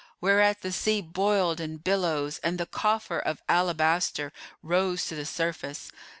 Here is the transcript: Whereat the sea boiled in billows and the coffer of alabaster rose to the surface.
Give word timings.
Whereat 0.19 0.61
the 0.63 0.71
sea 0.71 0.99
boiled 0.99 1.59
in 1.59 1.77
billows 1.77 2.39
and 2.39 2.57
the 2.57 2.65
coffer 2.65 3.19
of 3.19 3.43
alabaster 3.47 4.33
rose 4.63 5.05
to 5.05 5.15
the 5.15 5.27
surface. 5.27 5.91